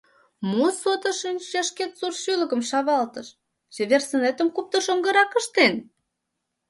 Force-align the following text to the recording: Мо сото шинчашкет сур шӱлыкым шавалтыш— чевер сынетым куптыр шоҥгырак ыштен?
Мо 0.49 0.67
сото 0.81 1.09
шинчашкет 1.21 1.91
сур 1.99 2.13
шӱлыкым 2.21 2.61
шавалтыш— 2.69 3.27
чевер 3.73 4.01
сынетым 4.09 4.47
куптыр 4.55 4.81
шоҥгырак 4.87 5.31
ыштен? 5.39 5.73